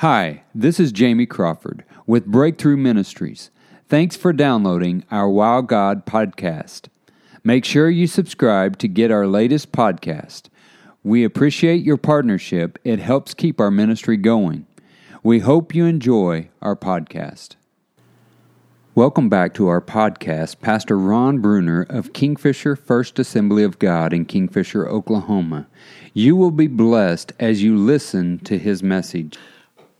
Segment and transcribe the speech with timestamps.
[0.00, 3.50] Hi, this is Jamie Crawford with Breakthrough Ministries.
[3.88, 6.88] Thanks for downloading our Wow God podcast.
[7.42, 10.50] Make sure you subscribe to get our latest podcast.
[11.02, 14.66] We appreciate your partnership, it helps keep our ministry going.
[15.22, 17.56] We hope you enjoy our podcast.
[18.94, 24.26] Welcome back to our podcast, Pastor Ron Bruner of Kingfisher First Assembly of God in
[24.26, 25.66] Kingfisher, Oklahoma.
[26.12, 29.38] You will be blessed as you listen to his message.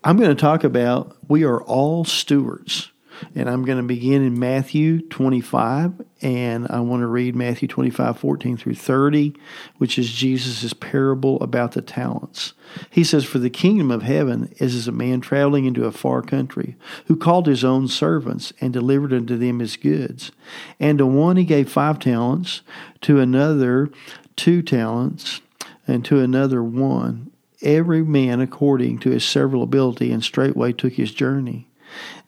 [0.07, 2.93] I'm going to talk about we are all stewards.
[3.35, 8.17] And I'm going to begin in Matthew 25, and I want to read Matthew 25,
[8.17, 9.35] 14 through 30,
[9.79, 12.53] which is Jesus' parable about the talents.
[12.89, 16.23] He says, For the kingdom of heaven is as a man traveling into a far
[16.23, 20.31] country, who called his own servants and delivered unto them his goods.
[20.79, 22.61] And to one he gave five talents,
[23.01, 23.91] to another
[24.37, 25.41] two talents,
[25.89, 27.33] and to another one,
[27.67, 31.69] every man according to his several ability, and straightway took his journey.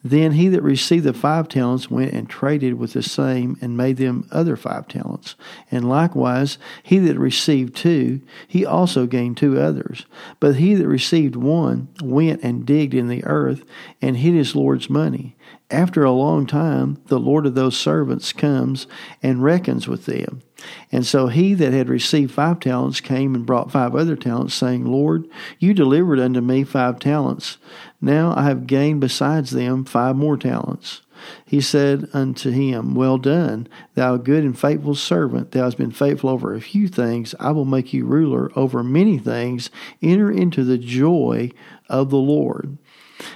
[0.05, 3.97] Then he that received the five talents went and traded with the same and made
[3.97, 5.35] them other five talents.
[5.71, 10.07] And likewise, he that received two, he also gained two others.
[10.39, 13.65] But he that received one went and digged in the earth
[14.01, 15.37] and hid his Lord's money.
[15.71, 18.87] After a long time, the Lord of those servants comes
[19.23, 20.43] and reckons with them.
[20.91, 24.87] And so he that had received five talents came and brought five other talents, saying,
[24.87, 25.27] Lord,
[25.59, 27.59] you delivered unto me five talents.
[28.01, 31.03] Now I have gained besides them five more talents.
[31.45, 35.51] He said unto him, Well done, thou good and faithful servant.
[35.51, 37.35] Thou hast been faithful over a few things.
[37.41, 39.71] I will make you ruler over many things.
[40.01, 41.51] Enter into the joy
[41.89, 42.79] of the Lord.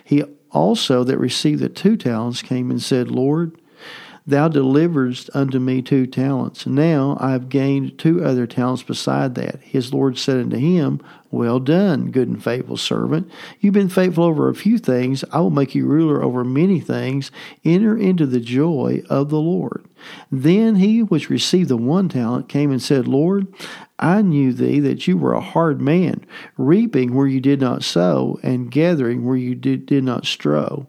[0.05, 3.59] He also that received the two talents came and said, Lord,
[4.25, 6.65] Thou deliveredst unto me two talents.
[6.65, 9.61] Now I have gained two other talents beside that.
[9.63, 11.01] His Lord said unto him,
[11.33, 13.29] Well done, good and faithful servant.
[13.59, 15.25] You've been faithful over a few things.
[15.33, 17.33] I will make you ruler over many things.
[17.65, 19.85] Enter into the joy of the Lord.
[20.31, 23.53] Then he which received the one talent came and said, Lord,
[23.99, 26.25] I knew thee that you were a hard man,
[26.57, 30.87] reaping where you did not sow, and gathering where you did, did not strow.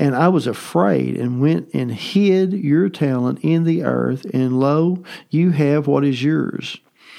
[0.00, 5.04] And I was afraid and went and hid your talent in the earth, and lo,
[5.28, 6.78] you have what is yours.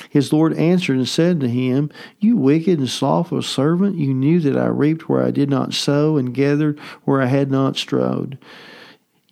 [0.09, 4.57] His Lord answered and said to him, You wicked and slothful servant, you knew that
[4.57, 8.39] I reaped where I did not sow, and gathered where I had not strowed.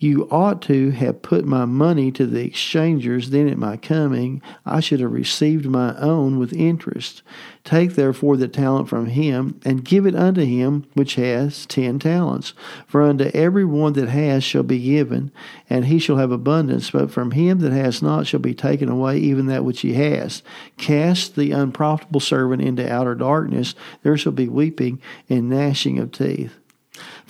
[0.02, 4.80] You ought to have put my money to the exchangers, then at my coming I
[4.80, 7.22] should have received my own with interest.
[7.64, 12.54] Take therefore the talent from him, and give it unto him which has ten talents.
[12.86, 15.32] For unto every one that has shall be given,
[15.68, 19.18] and he shall have abundance, but from him that has not shall be taken away
[19.18, 20.42] even that which he has.
[20.78, 26.59] Cast the unprofitable servant into outer darkness, there shall be weeping and gnashing of teeth.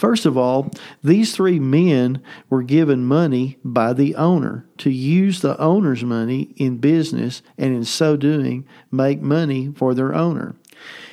[0.01, 0.71] First of all,
[1.05, 6.79] these three men were given money by the owner to use the owner's money in
[6.79, 10.57] business and in so doing make money for their owner.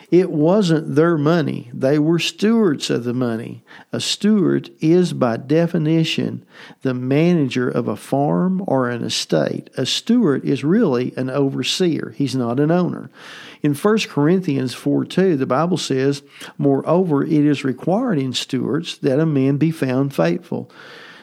[0.09, 1.69] It wasn't their money.
[1.73, 3.63] They were stewards of the money.
[3.91, 6.45] A steward is, by definition,
[6.81, 9.69] the manager of a farm or an estate.
[9.75, 13.09] A steward is really an overseer, he's not an owner.
[13.61, 16.23] In 1 Corinthians 4 2, the Bible says,
[16.57, 20.71] Moreover, it is required in stewards that a man be found faithful.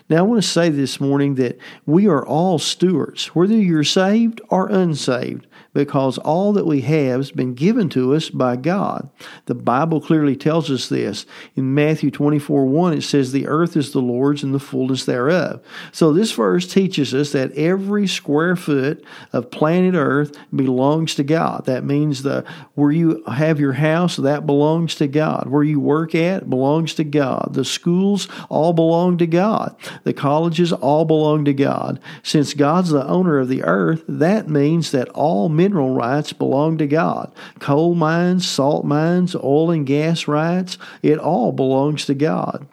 [0.08, 4.40] Now, I want to say this morning that we are all stewards, whether you're saved
[4.50, 9.10] or unsaved because all that we have has been given to us by God.
[9.46, 11.26] The Bible clearly tells us this.
[11.56, 15.60] In Matthew 24 1, it says, The earth is the Lord's and the fullness thereof.
[15.92, 21.64] So this verse teaches us that every square foot of planet earth belongs to God.
[21.66, 22.44] That means the
[22.74, 25.48] where you have your house, that belongs to God.
[25.48, 27.50] Where you work at belongs to God.
[27.52, 29.76] The schools all belong to God.
[30.02, 32.00] The colleges all belong to God.
[32.22, 36.86] Since God's the owner of the earth, that means that all mineral rights belong to
[36.86, 37.32] God.
[37.60, 42.66] Coal mines, salt mines, oil and gas rights, it all belongs to God.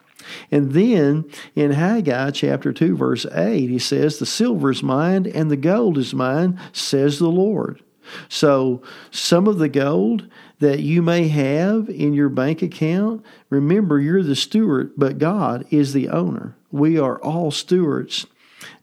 [0.50, 1.24] And then
[1.54, 5.98] in Haggai chapter 2, verse 8, he says, The silver is mine and the gold
[5.98, 7.82] is mine, says the Lord.
[8.28, 10.28] So some of the gold
[10.62, 15.92] that you may have in your bank account, remember you're the steward, but God is
[15.92, 16.54] the owner.
[16.70, 18.26] We are all stewards.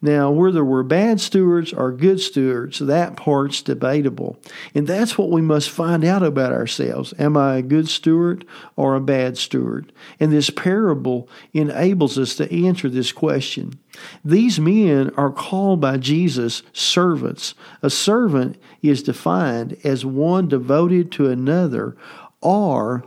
[0.02, 4.38] Now, whether we're bad stewards or good stewards, that part's debatable.
[4.74, 7.14] And that's what we must find out about ourselves.
[7.20, 8.46] Am I a good steward
[8.78, 9.92] or a bad steward?
[10.20, 13.78] And this parable enables us to answer this question.
[14.24, 17.54] These men are called by Jesus servants.
[17.82, 21.98] A servant is defined as one devoted to another
[22.40, 23.04] or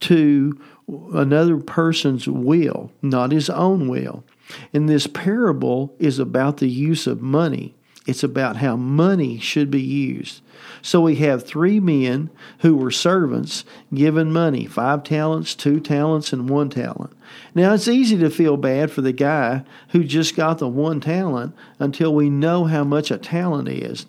[0.00, 4.22] to another person's will, not his own will.
[4.72, 7.74] And this parable is about the use of money.
[8.06, 10.40] It's about how money should be used.
[10.80, 16.48] So we have three men who were servants given money five talents, two talents, and
[16.48, 17.16] one talent.
[17.54, 21.54] Now it's easy to feel bad for the guy who just got the one talent
[21.80, 24.06] until we know how much a talent is.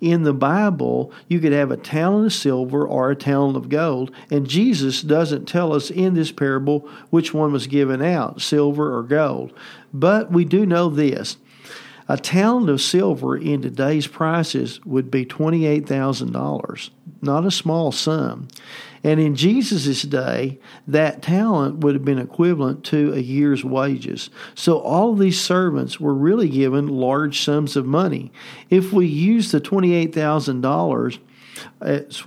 [0.00, 4.10] In the Bible, you could have a talent of silver or a talent of gold,
[4.30, 9.02] and Jesus doesn't tell us in this parable which one was given out, silver or
[9.02, 9.52] gold.
[9.92, 11.36] But we do know this
[12.08, 16.90] a talent of silver in today's prices would be $28,000,
[17.20, 18.48] not a small sum.
[19.04, 24.30] And in Jesus' day, that talent would have been equivalent to a year's wages.
[24.54, 28.30] So all of these servants were really given large sums of money.
[28.70, 31.18] If we use the $28,000
[31.80, 32.22] as,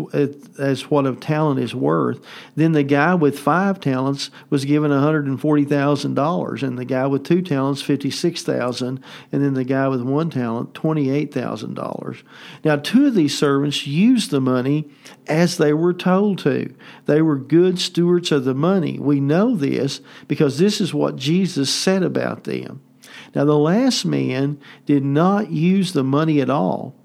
[0.60, 2.20] as what a talent is worth.
[2.56, 7.82] Then the guy with five talents was given $140,000, and the guy with two talents,
[7.82, 12.24] 56,000, and then the guy with one talent, $28,000.
[12.64, 14.90] Now, two of these servants used the money
[15.28, 16.74] as they were told to.
[17.06, 19.00] They were good stewards of the money.
[19.00, 22.82] We know this because this is what Jesus said about them.
[23.34, 26.96] Now, the last man did not use the money at all.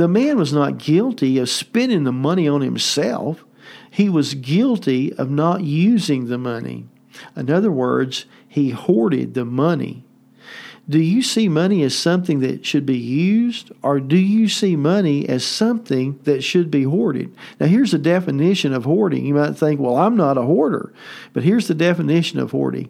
[0.00, 3.44] The man was not guilty of spending the money on himself.
[3.90, 6.86] He was guilty of not using the money.
[7.36, 10.06] In other words, he hoarded the money.
[10.88, 15.28] Do you see money as something that should be used, or do you see money
[15.28, 17.36] as something that should be hoarded?
[17.60, 19.26] Now, here's the definition of hoarding.
[19.26, 20.94] You might think, well, I'm not a hoarder,
[21.34, 22.88] but here's the definition of hoarding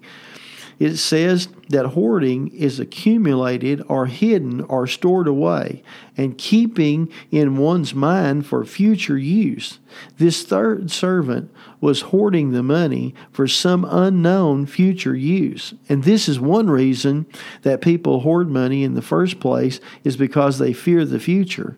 [0.80, 5.82] it says that hoarding is accumulated or hidden or stored away
[6.16, 9.78] and keeping in one's mind for future use.
[10.16, 15.74] This third servant was hoarding the money for some unknown future use.
[15.88, 17.26] And this is one reason
[17.60, 21.76] that people hoard money in the first place is because they fear the future.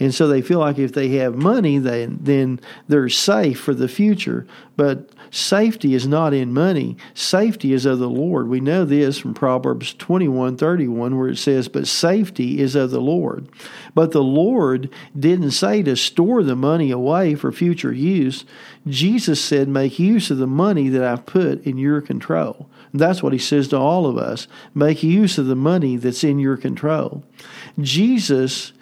[0.00, 2.58] And so they feel like if they have money, then, then
[2.88, 4.46] they're safe for the future.
[4.76, 6.96] But Safety is not in money.
[7.14, 8.48] Safety is of the Lord.
[8.48, 13.00] We know this from Proverbs 21 31, where it says, But safety is of the
[13.00, 13.48] Lord.
[13.94, 18.44] But the Lord didn't say to store the money away for future use.
[18.88, 22.68] Jesus said, Make use of the money that I've put in your control.
[22.92, 24.48] That's what he says to all of us.
[24.74, 27.22] Make use of the money that's in your control.
[27.78, 28.72] Jesus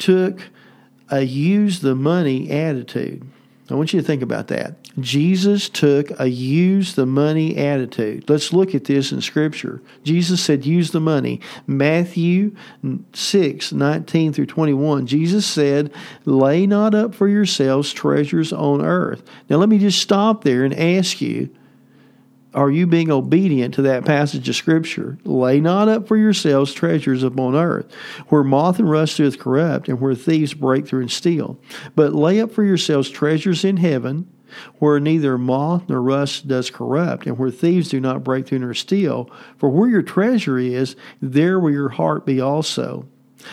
[0.00, 0.42] took
[1.10, 3.26] a use the money attitude.
[3.70, 4.74] I want you to think about that.
[4.98, 8.28] Jesus took a use the money attitude.
[8.28, 9.80] Let's look at this in Scripture.
[10.02, 11.40] Jesus said, use the money.
[11.68, 12.56] Matthew
[13.12, 15.06] 6, 19 through 21.
[15.06, 15.92] Jesus said,
[16.24, 19.22] lay not up for yourselves treasures on earth.
[19.48, 21.48] Now, let me just stop there and ask you,
[22.52, 25.18] are you being obedient to that passage of Scripture?
[25.24, 27.92] Lay not up for yourselves treasures upon earth,
[28.28, 31.58] where moth and rust doth corrupt, and where thieves break through and steal.
[31.94, 34.28] But lay up for yourselves treasures in heaven,
[34.80, 38.74] where neither moth nor rust does corrupt, and where thieves do not break through nor
[38.74, 39.30] steal.
[39.56, 43.06] For where your treasure is, there will your heart be also.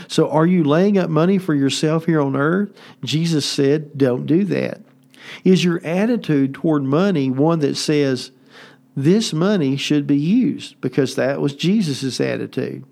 [0.07, 2.71] So, are you laying up money for yourself here on earth?
[3.03, 4.81] Jesus said, Don't do that.
[5.43, 8.31] Is your attitude toward money one that says,
[8.97, 12.83] this money should be used because that was Jesus' attitude.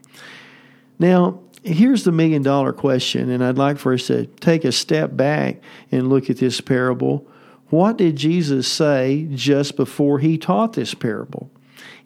[1.00, 5.18] Now, here's the million dollar question, and I'd like for us to take a step
[5.18, 7.28] back and look at this parable.
[7.72, 11.50] What did Jesus say just before he taught this parable?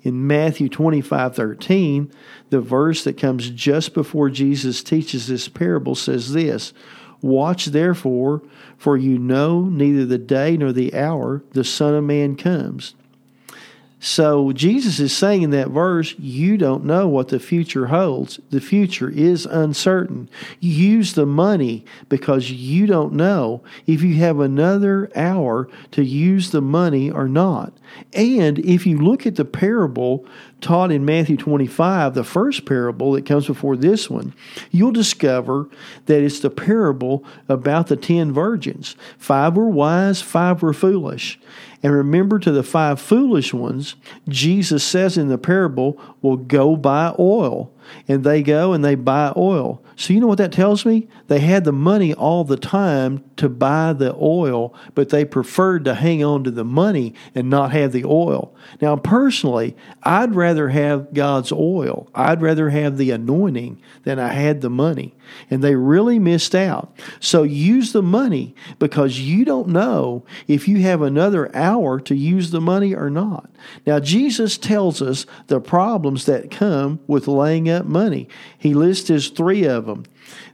[0.02, 2.10] In Matthew 25 13,
[2.52, 6.72] the verse that comes just before Jesus teaches this parable says this
[7.22, 8.44] Watch therefore,
[8.78, 12.96] for you know neither the day nor the hour the Son of Man comes.
[14.00, 18.40] So Jesus is saying in that verse, you don't know what the future holds.
[18.50, 20.30] The future is uncertain.
[20.62, 26.62] Use the money because you don't know if you have another hour to use the
[26.62, 27.74] money or not.
[28.14, 30.26] And if you look at the parable
[30.62, 34.34] taught in Matthew 25, the first parable that comes before this one,
[34.72, 35.70] you'll discover
[36.06, 38.96] that it's the parable about the ten virgins.
[39.18, 41.40] Five were wise, five were foolish.
[41.82, 43.96] And remember to the five foolish ones,
[44.28, 47.72] Jesus says in the parable, will go buy oil.
[48.08, 49.82] and they go and they buy oil.
[49.96, 51.08] So, you know what that tells me?
[51.28, 55.96] They had the money all the time to buy the oil, but they preferred to
[55.96, 58.54] hang on to the money and not have the oil.
[58.82, 64.62] Now, personally, I'd rather have God's oil, I'd rather have the anointing than I had
[64.62, 65.16] the money.
[65.50, 66.96] And they really missed out.
[67.20, 72.52] So, use the money because you don't know if you have another hour to use
[72.52, 73.50] the money or not.
[73.86, 78.28] Now, Jesus tells us the problems that come with laying up money.
[78.58, 80.06] He lists his three of them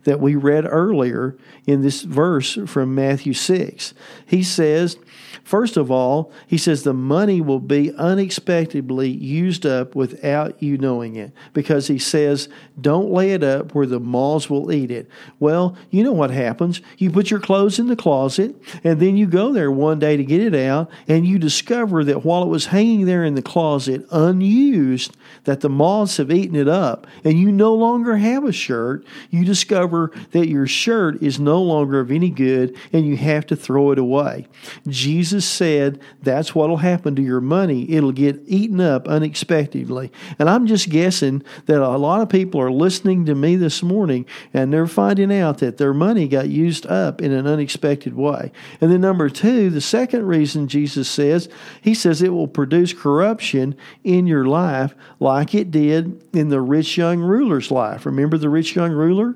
[0.03, 3.93] that we read earlier in this verse from Matthew 6.
[4.25, 4.97] He says,
[5.45, 11.15] First of all, he says the money will be unexpectedly used up without you knowing
[11.17, 12.49] it because he says,
[12.81, 15.07] don't lay it up where the moths will eat it.
[15.39, 16.81] Well, you know what happens.
[16.97, 20.23] You put your clothes in the closet and then you go there one day to
[20.23, 24.03] get it out and you discover that while it was hanging there in the closet
[24.09, 29.05] unused, that the moths have eaten it up and you no longer have a shirt.
[29.29, 33.55] You discover that your shirt is no longer of any good and you have to
[33.55, 34.47] throw it away.
[34.87, 37.89] Jesus said that's what will happen to your money.
[37.91, 40.11] It'll get eaten up unexpectedly.
[40.39, 44.25] And I'm just guessing that a lot of people are listening to me this morning
[44.53, 48.51] and they're finding out that their money got used up in an unexpected way.
[48.81, 51.49] And then, number two, the second reason Jesus says,
[51.81, 56.97] He says it will produce corruption in your life like it did in the rich
[56.97, 58.05] young ruler's life.
[58.05, 59.35] Remember the rich young ruler?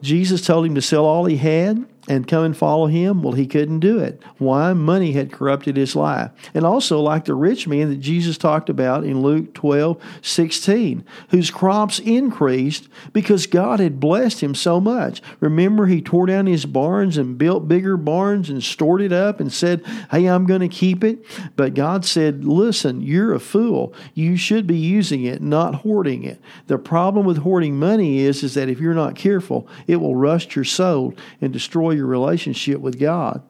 [0.00, 3.22] Jesus told him to sell all he had and come and follow him?
[3.22, 4.22] Well, he couldn't do it.
[4.38, 4.72] Why?
[4.72, 6.30] Money had corrupted his life.
[6.54, 11.50] And also, like the rich man that Jesus talked about in Luke 12 16, whose
[11.50, 15.20] crops increased because God had blessed him so much.
[15.40, 19.52] Remember, he tore down his barns and built bigger barns and stored it up and
[19.52, 21.24] said, Hey, I'm going to keep it.
[21.56, 23.92] But God said, Listen, you're a fool.
[24.14, 26.40] You should be using it, not hoarding it.
[26.68, 30.56] The problem with hoarding money is, is that if you're not careful, it will rust
[30.56, 33.42] your soul and destroy your relationship with God.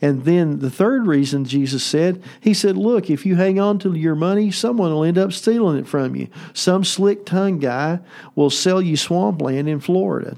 [0.00, 3.94] And then the third reason Jesus said, He said, Look, if you hang on to
[3.94, 6.28] your money, someone will end up stealing it from you.
[6.52, 8.00] Some slick tongue guy
[8.34, 10.36] will sell you swampland in Florida.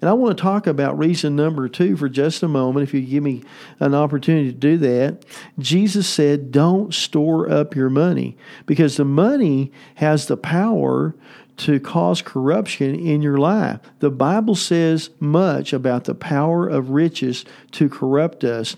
[0.00, 3.00] And I want to talk about reason number two for just a moment, if you
[3.00, 3.42] give me
[3.80, 5.24] an opportunity to do that.
[5.58, 8.36] Jesus said, Don't store up your money
[8.66, 11.14] because the money has the power
[11.58, 13.80] to cause corruption in your life.
[13.98, 18.76] The Bible says much about the power of riches to corrupt us.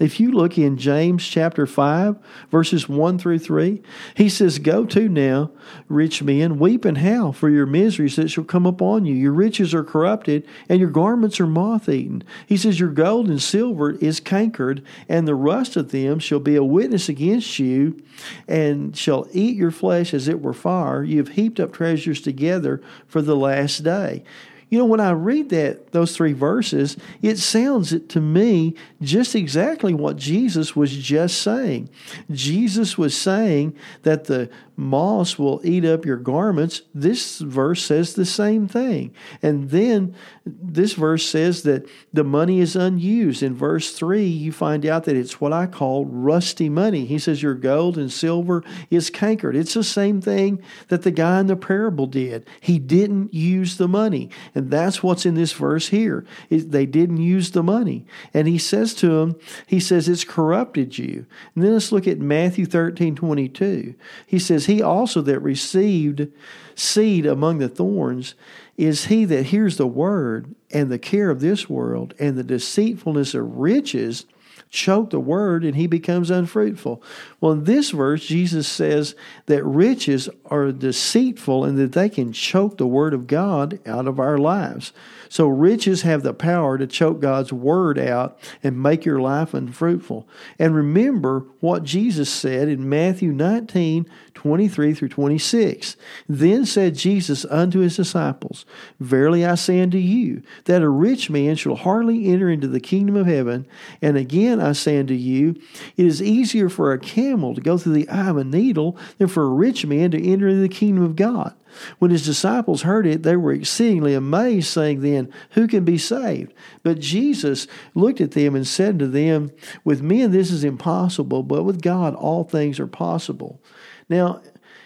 [0.00, 2.16] If you look in James chapter 5,
[2.50, 3.82] verses 1 through 3,
[4.14, 5.50] he says, Go to now,
[5.90, 9.14] rich men, weep and howl for your miseries that shall come upon you.
[9.14, 12.24] Your riches are corrupted, and your garments are moth eaten.
[12.46, 16.56] He says, Your gold and silver is cankered, and the rust of them shall be
[16.56, 18.02] a witness against you,
[18.48, 21.04] and shall eat your flesh as it were fire.
[21.04, 24.22] You have heaped up treasures together for the last day.
[24.70, 29.92] You know, when I read that those three verses, it sounds to me just exactly
[29.92, 31.88] what Jesus was just saying.
[32.30, 34.48] Jesus was saying that the
[34.80, 36.82] moss will eat up your garments.
[36.94, 39.14] This verse says the same thing.
[39.42, 43.42] And then this verse says that the money is unused.
[43.42, 47.04] In verse 3, you find out that it's what I call rusty money.
[47.04, 49.54] He says your gold and silver is cankered.
[49.54, 52.48] It's the same thing that the guy in the parable did.
[52.60, 54.30] He didn't use the money.
[54.54, 56.24] And that's what's in this verse here.
[56.48, 58.06] They didn't use the money.
[58.32, 61.26] And he says to him, he says, it's corrupted you.
[61.54, 63.94] And then let's look at Matthew 13, 22.
[64.26, 66.28] He says, he also that received
[66.76, 68.36] seed among the thorns
[68.76, 73.34] is he that hears the word and the care of this world and the deceitfulness
[73.34, 74.26] of riches
[74.70, 77.02] choke the word and he becomes unfruitful.
[77.40, 82.78] Well, in this verse, Jesus says that riches are deceitful and that they can choke
[82.78, 84.92] the word of God out of our lives.
[85.28, 90.28] So riches have the power to choke God's word out and make your life unfruitful.
[90.58, 95.96] And remember what Jesus said in Matthew 19, 23 through 26.
[96.28, 98.64] Then said Jesus unto his disciples,
[98.98, 103.16] Verily I say unto you, that a rich man shall hardly enter into the kingdom
[103.16, 103.66] of heaven.
[104.02, 105.60] And again I say unto you,
[105.96, 109.28] it is easier for a camel to go through the eye of a needle than
[109.28, 111.54] for a rich man to enter into the kingdom of God.
[111.98, 116.52] When his disciples heard it, they were exceedingly amazed, saying, Then who can be saved?
[116.82, 119.52] But Jesus looked at them and said to them,
[119.84, 123.60] With men this is impossible, but with God all things are possible.
[124.08, 124.42] Now,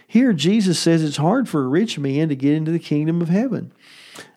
[0.06, 3.28] here Jesus says it's hard for a rich man to get into the kingdom of
[3.28, 3.72] heaven.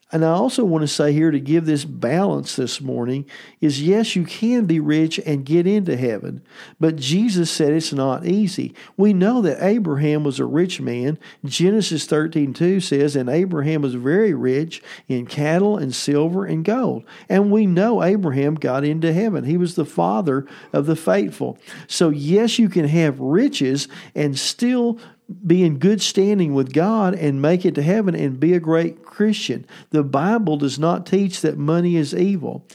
[0.10, 3.26] And I also want to say here to give this balance this morning
[3.60, 6.42] is yes, you can be rich and get into heaven,
[6.80, 8.74] but Jesus said it's not easy.
[8.96, 11.20] We know that Abraham was a rich man.
[11.44, 17.04] Genesis 13 2 says, And Abraham was very rich in cattle and silver and gold.
[17.28, 19.44] And we know Abraham got into heaven.
[19.44, 21.58] He was the father of the faithful.
[21.88, 25.00] So, yes, you can have riches and still
[25.46, 29.04] be in good standing with God and make it to heaven and be a great
[29.04, 29.66] Christian.
[29.90, 32.66] The Bible does not teach that money is evil.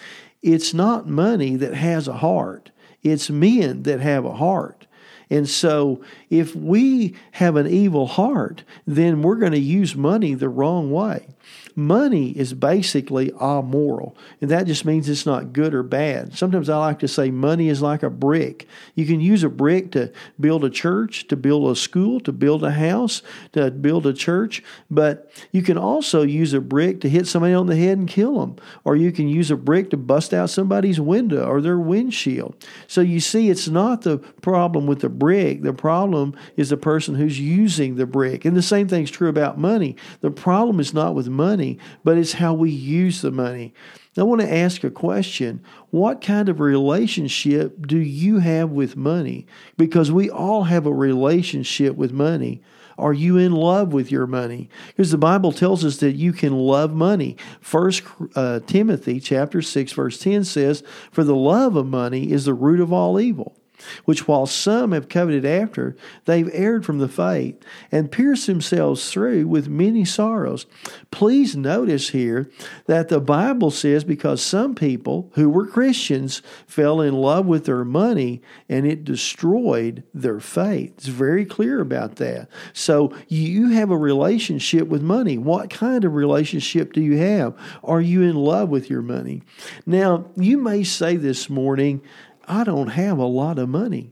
[0.43, 2.71] It's not money that has a heart,
[3.03, 4.87] it's men that have a heart.
[5.31, 10.51] And so, if we have an evil heart, then we're going to use money the
[10.51, 11.27] wrong way.
[11.75, 16.37] Money is basically amoral, and that just means it's not good or bad.
[16.37, 18.67] Sometimes I like to say money is like a brick.
[18.95, 22.63] You can use a brick to build a church, to build a school, to build
[22.63, 27.27] a house, to build a church, but you can also use a brick to hit
[27.27, 30.35] somebody on the head and kill them, or you can use a brick to bust
[30.35, 32.55] out somebody's window or their windshield.
[32.87, 37.15] So you see, it's not the problem with the brick, the problem is the person
[37.15, 38.45] who's using the brick.
[38.45, 39.97] And the same thing's true about money.
[40.21, 43.73] The problem is not with money money, but it's how we use the money.
[44.17, 45.63] I want to ask a question.
[45.91, 49.47] What kind of relationship do you have with money?
[49.77, 52.61] Because we all have a relationship with money.
[52.99, 54.69] Are you in love with your money?
[54.89, 57.37] Because the Bible tells us that you can love money.
[57.61, 58.03] First
[58.35, 62.81] uh, Timothy chapter 6 verse 10 says, "For the love of money is the root
[62.81, 63.57] of all evil."
[64.05, 69.47] Which while some have coveted after, they've erred from the faith and pierced themselves through
[69.47, 70.67] with many sorrows.
[71.11, 72.51] Please notice here
[72.87, 77.85] that the Bible says because some people who were Christians fell in love with their
[77.85, 80.95] money and it destroyed their faith.
[80.99, 82.49] It's very clear about that.
[82.73, 85.39] So you have a relationship with money.
[85.39, 87.55] What kind of relationship do you have?
[87.83, 89.43] Are you in love with your money?
[89.87, 92.03] Now, you may say this morning,
[92.47, 94.11] I don't have a lot of money.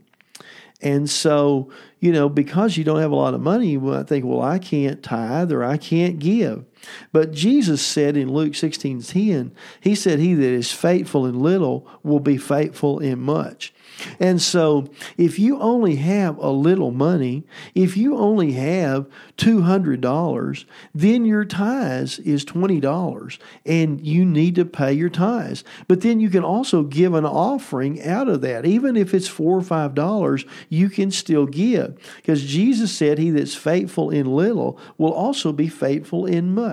[0.81, 1.69] And so,
[1.99, 4.57] you know, because you don't have a lot of money, you might think, well, I
[4.57, 6.65] can't tithe or I can't give.
[7.11, 11.87] But Jesus said in Luke 16 10, He said, He that is faithful in little
[12.03, 13.73] will be faithful in much.
[14.19, 17.43] And so, if you only have a little money,
[17.75, 19.07] if you only have
[19.37, 25.63] $200, then your tithes is $20 and you need to pay your tithes.
[25.87, 28.65] But then you can also give an offering out of that.
[28.65, 31.97] Even if it's 4 or $5, you can still give.
[32.17, 36.70] Because Jesus said, He that's faithful in little will also be faithful in much.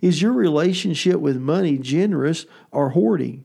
[0.00, 3.44] Is your relationship with money generous or hoarding?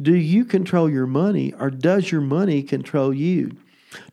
[0.00, 3.56] Do you control your money or does your money control you?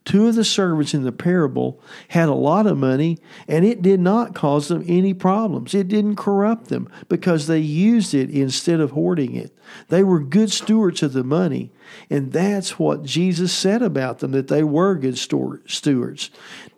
[0.06, 4.00] Two of the servants in the parable had a lot of money and it did
[4.00, 5.76] not cause them any problems.
[5.76, 9.56] It didn't corrupt them because they used it instead of hoarding it.
[9.90, 11.72] They were good stewards of the money.
[12.10, 16.32] And that's what Jesus said about them that they were good stewards.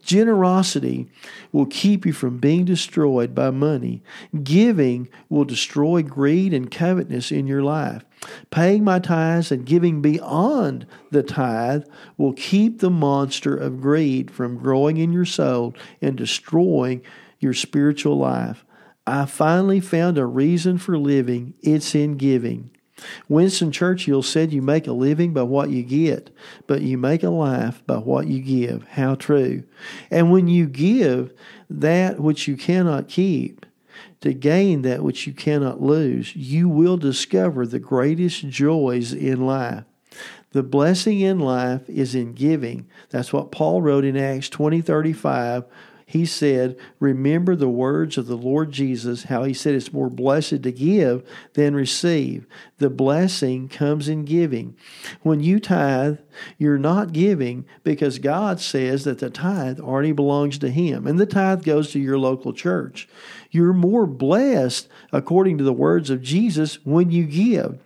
[0.04, 1.08] Generosity
[1.52, 4.02] will keep you from being destroyed by money.
[4.44, 8.04] Giving will destroy greed and covetousness in your life.
[8.52, 11.86] Paying my tithes and giving beyond the tithe
[12.18, 17.02] will keep the monster of greed from growing in your soul and destroying
[17.40, 18.66] your spiritual life.
[19.08, 21.54] I finally found a reason for living.
[21.62, 22.72] It's in giving.
[23.28, 26.30] Winston Churchill said, You make a living by what you get,
[26.68, 28.84] but you make a life by what you give.
[28.90, 29.64] How true.
[30.12, 31.34] And when you give
[31.70, 33.66] that which you cannot keep,
[34.22, 39.86] to gain that which you cannot lose, you will discover the greatest joys in life.
[40.52, 42.88] The blessing in life is in giving.
[43.10, 45.66] That's what Paul wrote in Acts 20 35
[46.10, 50.64] he said, Remember the words of the Lord Jesus, how he said it's more blessed
[50.64, 52.48] to give than receive.
[52.80, 54.76] The blessing comes in giving.
[55.22, 56.18] When you tithe,
[56.58, 61.28] you're not giving because God says that the tithe already belongs to Him, and the
[61.28, 63.08] tithe goes to your local church.
[63.52, 67.78] You're more blessed, according to the words of Jesus, when you give.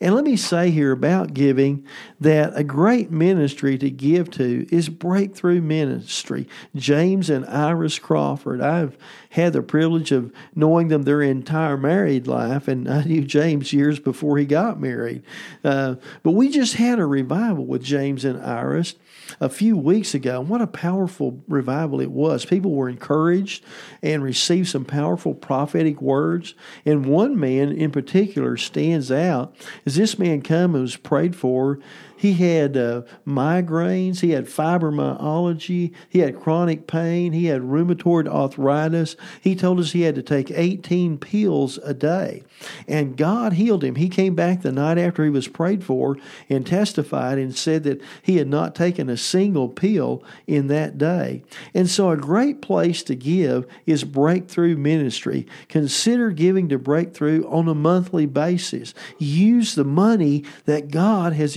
[0.00, 1.86] And let me say here about giving
[2.20, 6.46] that a great ministry to give to is Breakthrough Ministry.
[6.74, 8.60] James and Iris Crawford.
[8.60, 8.96] I've
[9.30, 13.98] had the privilege of knowing them their entire married life, and I knew James years
[13.98, 15.22] before he got married.
[15.64, 18.94] Uh, but we just had a revival with James and Iris
[19.40, 20.40] a few weeks ago.
[20.40, 22.44] What a powerful revival it was.
[22.44, 23.64] People were encouraged
[24.02, 26.54] and received some powerful prophetic words.
[26.84, 29.54] And one man in particular stands out
[29.86, 31.78] as this man come was prayed for
[32.20, 34.20] He had uh, migraines.
[34.20, 35.90] He had fibromyalgia.
[36.10, 37.32] He had chronic pain.
[37.32, 39.16] He had rheumatoid arthritis.
[39.40, 42.42] He told us he had to take 18 pills a day.
[42.86, 43.94] And God healed him.
[43.94, 46.18] He came back the night after he was prayed for
[46.50, 51.42] and testified and said that he had not taken a single pill in that day.
[51.72, 55.46] And so, a great place to give is Breakthrough Ministry.
[55.68, 58.92] Consider giving to Breakthrough on a monthly basis.
[59.16, 61.56] Use the money that God has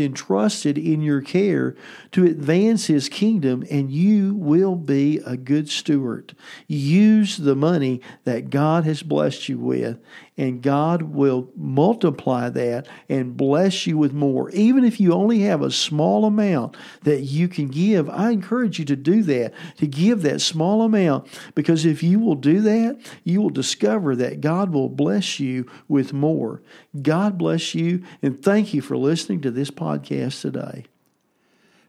[0.54, 1.76] entrusted in your care
[2.12, 6.36] to advance His kingdom, and you will be a good steward.
[6.68, 10.00] Use the money that God has blessed you with,
[10.38, 14.50] and God will multiply that and bless you with more.
[14.52, 18.86] Even if you only have a small amount that you can give, I encourage you
[18.86, 23.42] to do that, to give that small amount, because if you will do that, you
[23.42, 26.62] will discover that God will bless you with more.
[27.02, 30.86] God bless you, and thank you for listening to this podcast today.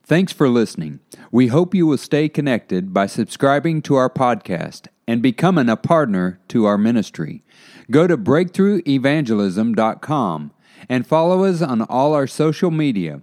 [0.06, 1.00] Thanks for listening.
[1.32, 6.40] We hope you will stay connected by subscribing to our podcast and becoming a partner
[6.48, 7.42] to our ministry.
[7.90, 10.52] Go to breakthroughevangelism.com
[10.88, 13.20] and follow us on all our social media.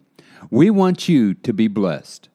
[0.49, 2.29] We want you to be blessed.